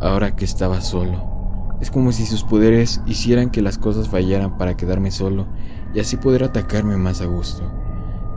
ahora 0.00 0.34
que 0.34 0.46
estaba 0.46 0.80
solo. 0.80 1.76
Es 1.78 1.90
como 1.90 2.10
si 2.10 2.24
sus 2.24 2.42
poderes 2.42 3.02
hicieran 3.04 3.50
que 3.50 3.60
las 3.60 3.76
cosas 3.76 4.08
fallaran 4.08 4.56
para 4.56 4.78
quedarme 4.78 5.10
solo 5.10 5.46
y 5.92 6.00
así 6.00 6.16
poder 6.16 6.42
atacarme 6.42 6.96
más 6.96 7.20
a 7.20 7.26
gusto. 7.26 7.70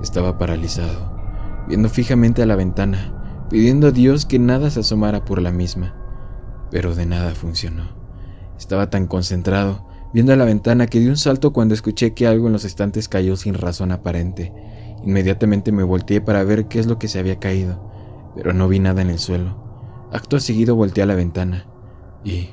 Estaba 0.01 0.37
paralizado, 0.37 1.15
viendo 1.69 1.87
fijamente 1.87 2.43
a 2.43 2.45
la 2.45 2.57
ventana, 2.57 3.45
pidiendo 3.49 3.87
a 3.87 3.91
Dios 3.91 4.25
que 4.25 4.37
nada 4.37 4.69
se 4.69 4.81
asomara 4.81 5.23
por 5.23 5.41
la 5.41 5.53
misma, 5.53 5.95
pero 6.69 6.95
de 6.95 7.05
nada 7.05 7.33
funcionó. 7.33 7.95
Estaba 8.57 8.89
tan 8.89 9.07
concentrado 9.07 9.87
viendo 10.13 10.33
a 10.33 10.35
la 10.35 10.43
ventana 10.43 10.87
que 10.87 10.99
di 10.99 11.07
un 11.07 11.15
salto 11.15 11.53
cuando 11.53 11.75
escuché 11.75 12.13
que 12.13 12.27
algo 12.27 12.47
en 12.47 12.53
los 12.53 12.65
estantes 12.65 13.07
cayó 13.07 13.37
sin 13.37 13.53
razón 13.53 13.93
aparente. 13.93 14.51
Inmediatamente 15.05 15.72
me 15.72 15.83
volteé 15.83 16.22
para 16.22 16.43
ver 16.43 16.67
qué 16.67 16.79
es 16.79 16.88
lo 16.88 16.98
que 17.00 17.07
se 17.07 17.19
había 17.19 17.39
caído, 17.39 17.91
pero 18.36 18.53
no 18.53 18.67
vi 18.67 18.79
nada 18.79 19.01
en 19.01 19.10
el 19.10 19.19
suelo. 19.19 20.10
Acto 20.12 20.39
seguido 20.39 20.75
volteé 20.75 21.03
a 21.03 21.07
la 21.07 21.15
ventana 21.15 21.65
y 22.24 22.50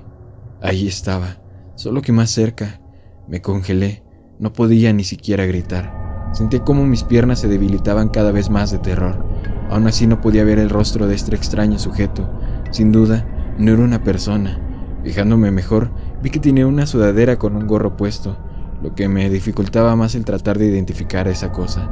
ahí 0.62 0.87
estaba, 0.88 1.42
solo 1.75 2.02
que 2.02 2.12
más 2.12 2.30
cerca. 2.30 2.80
Me 3.28 3.40
congelé, 3.40 4.02
no 4.38 4.52
podía 4.52 4.92
ni 4.92 5.04
siquiera 5.04 5.47
gritar. 5.47 6.28
Sentí 6.33 6.61
como 6.61 6.87
mis 6.87 7.04
piernas 7.04 7.40
se 7.40 7.49
debilitaban 7.49 8.09
cada 8.09 8.33
vez 8.33 8.50
más 8.50 8.71
de 8.71 8.78
terror. 8.78 9.25
Aún 9.69 9.87
así 9.87 10.07
no 10.07 10.21
podía 10.21 10.45
ver 10.45 10.59
el 10.59 10.71
rostro 10.71 11.07
de 11.07 11.14
este 11.14 11.35
extraño 11.37 11.78
sujeto. 11.78 12.28
Sin 12.71 12.92
duda, 12.92 13.26
no 13.59 13.73
era 13.73 13.83
una 13.83 14.02
persona. 14.02 14.61
Fijándome 15.04 15.50
mejor, 15.50 15.90
Vi 16.23 16.28
que 16.28 16.38
tenía 16.38 16.66
una 16.66 16.87
sudadera 16.87 17.38
con 17.38 17.57
un 17.57 17.66
gorro 17.66 17.97
puesto, 17.97 18.37
lo 18.83 18.95
que 18.95 19.09
me 19.09 19.30
dificultaba 19.30 19.97
más 19.97 20.14
el 20.14 20.26
tratar 20.26 20.59
de 20.59 20.66
identificar 20.66 21.26
a 21.26 21.30
esa 21.30 21.50
cosa. 21.50 21.90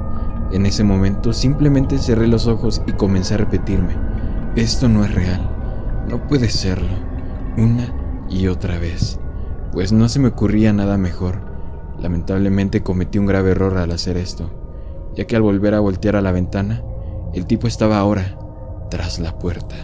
En 0.51 0.65
ese 0.65 0.83
momento 0.83 1.33
simplemente 1.33 1.99
cerré 1.99 2.27
los 2.27 2.47
ojos 2.47 2.83
y 2.87 2.93
comencé 2.93 3.35
a 3.35 3.39
repetirme, 3.39 3.95
esto 4.57 4.89
no 4.89 5.05
es 5.05 5.15
real, 5.15 5.41
no 6.09 6.27
puede 6.27 6.49
serlo, 6.49 6.89
una 7.57 7.93
y 8.31 8.47
otra 8.49 8.79
vez, 8.79 9.21
pues 9.73 9.93
no 9.93 10.09
se 10.09 10.21
me 10.21 10.29
ocurría 10.29 10.73
nada 10.73 10.97
mejor. 10.97 11.41
Lamentablemente 11.99 12.83
cometí 12.83 13.19
un 13.19 13.27
grave 13.27 13.51
error 13.51 13.77
al 13.77 13.93
hacer 13.93 14.17
esto, 14.17 14.51
ya 15.15 15.27
que 15.27 15.37
al 15.37 15.43
volver 15.43 15.75
a 15.75 15.81
voltear 15.81 16.17
a 16.17 16.23
la 16.23 16.33
ventana, 16.33 16.83
el 17.35 17.47
tipo 17.47 17.67
estaba 17.67 17.99
ahora 17.99 18.39
tras 18.91 19.19
la 19.19 19.39
puerta. 19.39 19.77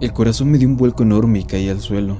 El 0.00 0.12
corazón 0.12 0.50
me 0.50 0.58
dio 0.58 0.68
un 0.68 0.76
vuelco 0.76 1.04
enorme 1.04 1.38
y 1.38 1.44
caí 1.44 1.68
al 1.68 1.80
suelo. 1.80 2.16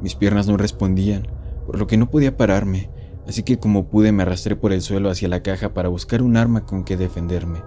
Mis 0.00 0.14
piernas 0.14 0.46
no 0.46 0.56
respondían, 0.56 1.26
por 1.66 1.78
lo 1.78 1.86
que 1.86 1.96
no 1.96 2.08
podía 2.08 2.36
pararme, 2.36 2.90
así 3.28 3.42
que 3.42 3.58
como 3.58 3.88
pude 3.88 4.10
me 4.10 4.22
arrastré 4.22 4.56
por 4.56 4.72
el 4.72 4.82
suelo 4.82 5.10
hacia 5.10 5.28
la 5.28 5.42
caja 5.42 5.74
para 5.74 5.88
buscar 5.88 6.22
un 6.22 6.36
arma 6.36 6.64
con 6.64 6.84
que 6.84 6.96
defenderme. 6.96 7.62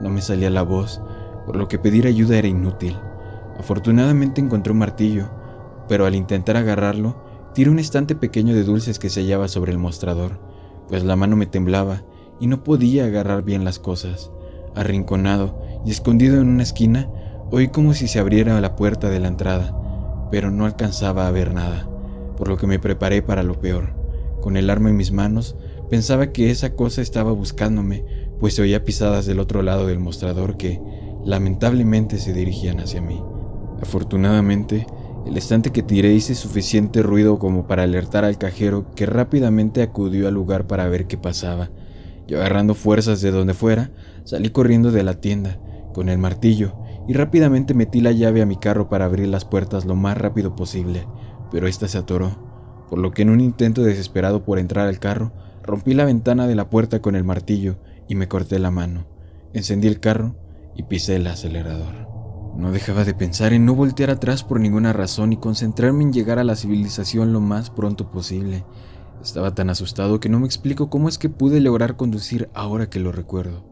No 0.00 0.10
me 0.10 0.20
salía 0.20 0.50
la 0.50 0.62
voz, 0.62 1.00
por 1.46 1.56
lo 1.56 1.66
que 1.66 1.78
pedir 1.78 2.06
ayuda 2.06 2.36
era 2.36 2.46
inútil. 2.46 2.96
Afortunadamente 3.58 4.40
encontré 4.40 4.72
un 4.72 4.78
martillo, 4.78 5.30
pero 5.88 6.06
al 6.06 6.14
intentar 6.14 6.56
agarrarlo, 6.56 7.16
tiré 7.54 7.70
un 7.70 7.78
estante 7.78 8.14
pequeño 8.14 8.54
de 8.54 8.64
dulces 8.64 8.98
que 8.98 9.10
se 9.10 9.22
hallaba 9.22 9.48
sobre 9.48 9.72
el 9.72 9.78
mostrador, 9.78 10.38
pues 10.88 11.02
la 11.02 11.16
mano 11.16 11.34
me 11.34 11.46
temblaba 11.46 12.02
y 12.38 12.46
no 12.46 12.62
podía 12.62 13.06
agarrar 13.06 13.42
bien 13.42 13.64
las 13.64 13.78
cosas. 13.78 14.30
Arrinconado 14.76 15.58
y 15.84 15.90
escondido 15.90 16.40
en 16.40 16.48
una 16.48 16.62
esquina, 16.62 17.08
oí 17.50 17.68
como 17.68 17.94
si 17.94 18.06
se 18.06 18.20
abriera 18.20 18.60
la 18.60 18.76
puerta 18.76 19.08
de 19.08 19.18
la 19.18 19.28
entrada 19.28 19.78
pero 20.30 20.50
no 20.50 20.64
alcanzaba 20.64 21.26
a 21.26 21.30
ver 21.30 21.54
nada, 21.54 21.88
por 22.36 22.48
lo 22.48 22.56
que 22.56 22.66
me 22.66 22.78
preparé 22.78 23.22
para 23.22 23.42
lo 23.42 23.60
peor. 23.60 23.97
Con 24.40 24.56
el 24.56 24.70
arma 24.70 24.90
en 24.90 24.96
mis 24.96 25.12
manos, 25.12 25.56
pensaba 25.90 26.32
que 26.32 26.50
esa 26.50 26.74
cosa 26.74 27.02
estaba 27.02 27.32
buscándome, 27.32 28.04
pues 28.40 28.54
se 28.54 28.62
oía 28.62 28.84
pisadas 28.84 29.26
del 29.26 29.40
otro 29.40 29.62
lado 29.62 29.86
del 29.86 29.98
mostrador 29.98 30.56
que, 30.56 30.80
lamentablemente, 31.24 32.18
se 32.18 32.32
dirigían 32.32 32.80
hacia 32.80 33.00
mí. 33.00 33.22
Afortunadamente, 33.82 34.86
el 35.26 35.36
estante 35.36 35.70
que 35.72 35.82
tiré 35.82 36.12
hice 36.12 36.34
suficiente 36.34 37.02
ruido 37.02 37.38
como 37.38 37.66
para 37.66 37.82
alertar 37.82 38.24
al 38.24 38.38
cajero 38.38 38.90
que 38.94 39.06
rápidamente 39.06 39.82
acudió 39.82 40.28
al 40.28 40.34
lugar 40.34 40.66
para 40.66 40.88
ver 40.88 41.06
qué 41.06 41.18
pasaba. 41.18 41.70
Y 42.26 42.34
agarrando 42.34 42.74
fuerzas 42.74 43.20
de 43.20 43.30
donde 43.30 43.54
fuera, 43.54 43.90
salí 44.24 44.50
corriendo 44.50 44.90
de 44.90 45.02
la 45.02 45.20
tienda, 45.20 45.58
con 45.92 46.08
el 46.08 46.18
martillo, 46.18 46.76
y 47.08 47.14
rápidamente 47.14 47.74
metí 47.74 48.00
la 48.00 48.12
llave 48.12 48.42
a 48.42 48.46
mi 48.46 48.56
carro 48.56 48.88
para 48.88 49.06
abrir 49.06 49.28
las 49.28 49.44
puertas 49.44 49.86
lo 49.86 49.96
más 49.96 50.16
rápido 50.16 50.54
posible, 50.54 51.06
pero 51.50 51.66
ésta 51.66 51.88
se 51.88 51.98
atoró, 51.98 52.47
por 52.88 52.98
lo 52.98 53.12
que 53.12 53.22
en 53.22 53.30
un 53.30 53.40
intento 53.40 53.82
desesperado 53.82 54.44
por 54.44 54.58
entrar 54.58 54.88
al 54.88 54.98
carro, 54.98 55.32
rompí 55.62 55.94
la 55.94 56.04
ventana 56.04 56.46
de 56.46 56.54
la 56.54 56.70
puerta 56.70 57.00
con 57.00 57.14
el 57.16 57.24
martillo 57.24 57.76
y 58.08 58.14
me 58.14 58.28
corté 58.28 58.58
la 58.58 58.70
mano. 58.70 59.06
Encendí 59.52 59.88
el 59.88 60.00
carro 60.00 60.34
y 60.74 60.84
pisé 60.84 61.16
el 61.16 61.26
acelerador. 61.26 62.08
No 62.56 62.72
dejaba 62.72 63.04
de 63.04 63.14
pensar 63.14 63.52
en 63.52 63.64
no 63.64 63.74
voltear 63.74 64.10
atrás 64.10 64.42
por 64.42 64.58
ninguna 64.58 64.92
razón 64.92 65.32
y 65.32 65.36
concentrarme 65.36 66.02
en 66.02 66.12
llegar 66.12 66.38
a 66.38 66.44
la 66.44 66.56
civilización 66.56 67.32
lo 67.32 67.40
más 67.40 67.70
pronto 67.70 68.10
posible. 68.10 68.64
Estaba 69.22 69.54
tan 69.54 69.70
asustado 69.70 70.20
que 70.20 70.28
no 70.28 70.40
me 70.40 70.46
explico 70.46 70.90
cómo 70.90 71.08
es 71.08 71.18
que 71.18 71.28
pude 71.28 71.60
lograr 71.60 71.96
conducir 71.96 72.48
ahora 72.54 72.88
que 72.88 73.00
lo 73.00 73.12
recuerdo. 73.12 73.64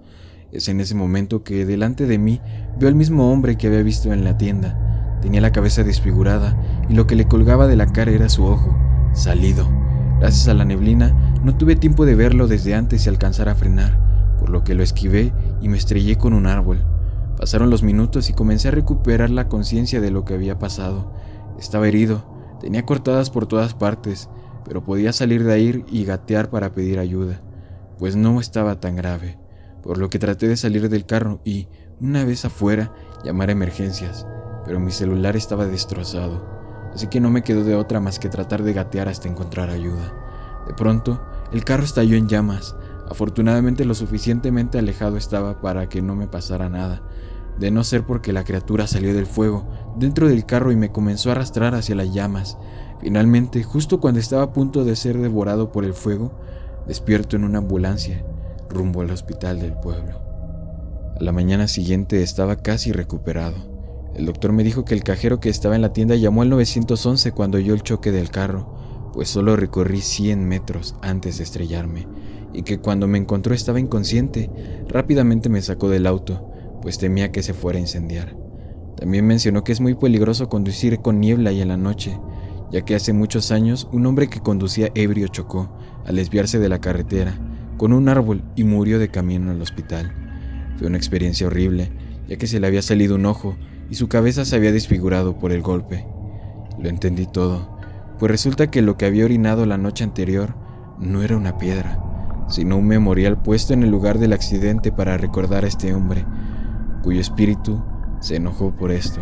Es 0.52 0.68
en 0.68 0.80
ese 0.80 0.94
momento 0.94 1.42
que 1.42 1.66
delante 1.66 2.06
de 2.06 2.18
mí 2.18 2.40
veo 2.78 2.88
al 2.88 2.94
mismo 2.94 3.32
hombre 3.32 3.56
que 3.56 3.66
había 3.66 3.82
visto 3.82 4.12
en 4.12 4.22
la 4.22 4.38
tienda. 4.38 5.18
Tenía 5.20 5.40
la 5.40 5.52
cabeza 5.52 5.82
desfigurada 5.82 6.56
y 6.88 6.94
lo 6.94 7.06
que 7.06 7.16
le 7.16 7.26
colgaba 7.26 7.66
de 7.66 7.76
la 7.76 7.86
cara 7.92 8.12
era 8.12 8.28
su 8.28 8.44
ojo, 8.44 8.76
salido. 9.16 9.68
Gracias 10.20 10.48
a 10.48 10.54
la 10.54 10.64
neblina 10.64 11.34
no 11.42 11.56
tuve 11.56 11.76
tiempo 11.76 12.06
de 12.06 12.14
verlo 12.14 12.46
desde 12.46 12.74
antes 12.74 13.06
y 13.06 13.08
alcanzar 13.08 13.48
a 13.48 13.54
frenar, 13.54 14.36
por 14.38 14.50
lo 14.50 14.64
que 14.64 14.74
lo 14.74 14.82
esquivé 14.82 15.32
y 15.60 15.68
me 15.68 15.76
estrellé 15.76 16.16
con 16.16 16.32
un 16.32 16.46
árbol. 16.46 16.84
Pasaron 17.36 17.70
los 17.70 17.82
minutos 17.82 18.30
y 18.30 18.32
comencé 18.32 18.68
a 18.68 18.72
recuperar 18.72 19.30
la 19.30 19.48
conciencia 19.48 20.00
de 20.00 20.10
lo 20.10 20.24
que 20.24 20.34
había 20.34 20.58
pasado. 20.58 21.12
Estaba 21.58 21.88
herido, 21.88 22.58
tenía 22.60 22.86
cortadas 22.86 23.30
por 23.30 23.46
todas 23.46 23.74
partes, 23.74 24.30
pero 24.64 24.84
podía 24.84 25.12
salir 25.12 25.44
de 25.44 25.52
ahí 25.52 25.84
y 25.90 26.04
gatear 26.04 26.50
para 26.50 26.72
pedir 26.72 26.98
ayuda, 26.98 27.40
pues 27.98 28.16
no 28.16 28.40
estaba 28.40 28.80
tan 28.80 28.96
grave 28.96 29.38
por 29.86 29.98
lo 29.98 30.10
que 30.10 30.18
traté 30.18 30.48
de 30.48 30.56
salir 30.56 30.88
del 30.88 31.06
carro 31.06 31.40
y, 31.44 31.68
una 32.00 32.24
vez 32.24 32.44
afuera, 32.44 32.92
llamar 33.24 33.48
a 33.48 33.52
emergencias, 33.52 34.26
pero 34.64 34.80
mi 34.80 34.90
celular 34.90 35.36
estaba 35.36 35.64
destrozado, 35.66 36.44
así 36.96 37.08
que 37.08 37.20
no 37.20 37.28
me 37.28 37.42
quedó 37.42 37.62
de 37.62 37.74
otra 37.74 38.00
más 38.00 38.18
que 38.18 38.30
tratar 38.30 38.62
de 38.62 38.72
gatear 38.72 39.06
hasta 39.06 39.28
encontrar 39.28 39.68
ayuda. 39.68 40.14
De 40.66 40.72
pronto, 40.72 41.20
el 41.52 41.62
carro 41.62 41.84
estalló 41.84 42.16
en 42.16 42.26
llamas. 42.26 42.74
Afortunadamente 43.10 43.84
lo 43.84 43.94
suficientemente 43.94 44.78
alejado 44.78 45.18
estaba 45.18 45.60
para 45.60 45.90
que 45.90 46.00
no 46.00 46.16
me 46.16 46.26
pasara 46.26 46.70
nada, 46.70 47.02
de 47.58 47.70
no 47.70 47.84
ser 47.84 48.04
porque 48.06 48.32
la 48.32 48.44
criatura 48.44 48.86
salió 48.86 49.12
del 49.12 49.26
fuego 49.26 49.68
dentro 49.98 50.26
del 50.26 50.46
carro 50.46 50.72
y 50.72 50.76
me 50.76 50.90
comenzó 50.90 51.28
a 51.28 51.32
arrastrar 51.32 51.74
hacia 51.74 51.94
las 51.94 52.14
llamas. 52.14 52.56
Finalmente, 53.02 53.62
justo 53.62 54.00
cuando 54.00 54.18
estaba 54.18 54.44
a 54.44 54.52
punto 54.54 54.82
de 54.82 54.96
ser 54.96 55.18
devorado 55.18 55.70
por 55.72 55.84
el 55.84 55.92
fuego, 55.92 56.32
despierto 56.86 57.36
en 57.36 57.44
una 57.44 57.58
ambulancia 57.58 58.24
rumbo 58.70 59.02
al 59.02 59.10
hospital 59.10 59.60
del 59.60 59.74
pueblo. 59.74 60.18
A 61.20 61.22
la 61.22 61.32
mañana 61.32 61.68
siguiente 61.68 62.22
estaba 62.22 62.56
casi 62.56 62.90
recuperado. 62.90 63.75
El 64.16 64.24
doctor 64.24 64.50
me 64.52 64.64
dijo 64.64 64.86
que 64.86 64.94
el 64.94 65.04
cajero 65.04 65.40
que 65.40 65.50
estaba 65.50 65.76
en 65.76 65.82
la 65.82 65.92
tienda 65.92 66.14
llamó 66.14 66.40
al 66.40 66.48
911 66.48 67.32
cuando 67.32 67.58
oyó 67.58 67.74
el 67.74 67.82
choque 67.82 68.12
del 68.12 68.30
carro, 68.30 69.10
pues 69.12 69.28
solo 69.28 69.56
recorrí 69.56 70.00
100 70.00 70.42
metros 70.48 70.94
antes 71.02 71.36
de 71.36 71.44
estrellarme, 71.44 72.08
y 72.54 72.62
que 72.62 72.78
cuando 72.78 73.08
me 73.08 73.18
encontró 73.18 73.54
estaba 73.54 73.78
inconsciente, 73.78 74.50
rápidamente 74.88 75.50
me 75.50 75.60
sacó 75.60 75.90
del 75.90 76.06
auto, 76.06 76.50
pues 76.80 76.96
temía 76.96 77.30
que 77.30 77.42
se 77.42 77.52
fuera 77.52 77.76
a 77.76 77.82
incendiar. 77.82 78.34
También 78.96 79.26
mencionó 79.26 79.64
que 79.64 79.72
es 79.72 79.82
muy 79.82 79.94
peligroso 79.94 80.48
conducir 80.48 81.00
con 81.00 81.20
niebla 81.20 81.52
y 81.52 81.60
en 81.60 81.68
la 81.68 81.76
noche, 81.76 82.18
ya 82.72 82.80
que 82.86 82.94
hace 82.94 83.12
muchos 83.12 83.50
años 83.50 83.86
un 83.92 84.06
hombre 84.06 84.28
que 84.28 84.40
conducía 84.40 84.92
ebrio 84.94 85.28
chocó 85.28 85.76
al 86.06 86.16
desviarse 86.16 86.58
de 86.58 86.70
la 86.70 86.80
carretera 86.80 87.38
con 87.76 87.92
un 87.92 88.08
árbol 88.08 88.42
y 88.56 88.64
murió 88.64 88.98
de 88.98 89.10
camino 89.10 89.50
al 89.50 89.60
hospital. 89.60 90.10
Fue 90.78 90.86
una 90.86 90.96
experiencia 90.96 91.48
horrible, 91.48 91.92
ya 92.26 92.36
que 92.36 92.46
se 92.46 92.60
le 92.60 92.66
había 92.66 92.80
salido 92.80 93.16
un 93.16 93.26
ojo 93.26 93.56
y 93.90 93.94
su 93.94 94.08
cabeza 94.08 94.44
se 94.44 94.56
había 94.56 94.72
desfigurado 94.72 95.38
por 95.38 95.52
el 95.52 95.62
golpe. 95.62 96.06
Lo 96.78 96.88
entendí 96.88 97.26
todo, 97.26 97.78
pues 98.18 98.30
resulta 98.30 98.70
que 98.70 98.82
lo 98.82 98.96
que 98.96 99.06
había 99.06 99.24
orinado 99.24 99.66
la 99.66 99.78
noche 99.78 100.04
anterior 100.04 100.54
no 100.98 101.22
era 101.22 101.36
una 101.36 101.58
piedra, 101.58 101.98
sino 102.48 102.76
un 102.76 102.86
memorial 102.86 103.42
puesto 103.42 103.72
en 103.72 103.82
el 103.82 103.90
lugar 103.90 104.18
del 104.18 104.32
accidente 104.32 104.92
para 104.92 105.16
recordar 105.16 105.64
a 105.64 105.68
este 105.68 105.94
hombre, 105.94 106.24
cuyo 107.02 107.20
espíritu 107.20 107.82
se 108.20 108.36
enojó 108.36 108.76
por 108.76 108.90
esto. 108.90 109.20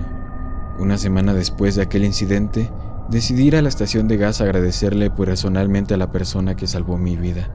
Una 0.78 0.98
semana 0.98 1.34
después 1.34 1.74
de 1.74 1.82
aquel 1.82 2.04
incidente, 2.04 2.70
decidí 3.10 3.44
ir 3.44 3.56
a 3.56 3.62
la 3.62 3.68
estación 3.68 4.08
de 4.08 4.16
gas 4.16 4.40
a 4.40 4.44
agradecerle 4.44 5.10
personalmente 5.10 5.94
a 5.94 5.98
la 5.98 6.10
persona 6.10 6.56
que 6.56 6.66
salvó 6.66 6.98
mi 6.98 7.16
vida 7.16 7.50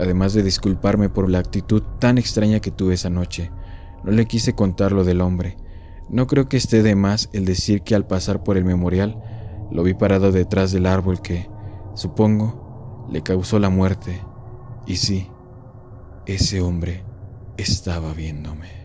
además 0.00 0.32
de 0.32 0.42
disculparme 0.42 1.10
por 1.10 1.28
la 1.28 1.38
actitud 1.38 1.82
tan 1.98 2.16
extraña 2.16 2.60
que 2.60 2.70
tuve 2.70 2.94
esa 2.94 3.10
noche. 3.10 3.50
No 4.02 4.12
le 4.12 4.26
quise 4.26 4.54
contar 4.54 4.92
lo 4.92 5.04
del 5.04 5.20
hombre. 5.20 5.56
No 6.10 6.26
creo 6.26 6.48
que 6.48 6.56
esté 6.56 6.82
de 6.82 6.96
más 6.96 7.30
el 7.32 7.44
decir 7.44 7.82
que 7.82 7.94
al 7.94 8.06
pasar 8.06 8.42
por 8.42 8.56
el 8.56 8.64
memorial 8.64 9.22
lo 9.70 9.84
vi 9.84 9.94
parado 9.94 10.32
detrás 10.32 10.72
del 10.72 10.86
árbol 10.86 11.22
que, 11.22 11.48
supongo, 11.94 13.06
le 13.10 13.22
causó 13.22 13.60
la 13.60 13.70
muerte. 13.70 14.20
Y 14.86 14.96
sí, 14.96 15.28
Ese 16.26 16.60
hombre 16.60 17.04
estaba 17.56 18.12
viéndome. 18.12 18.79